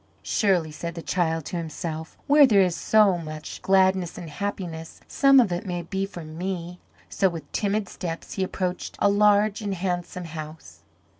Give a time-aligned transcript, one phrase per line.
[0.23, 5.39] "Surely," said the child to himself, "where there is so must gladness and happiness, some
[5.39, 9.75] of it may be for me." So with timid steps he approached a large and
[9.75, 10.81] handsome house.